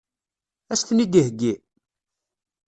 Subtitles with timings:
[0.71, 1.53] Ad as-ten-id-iheggi?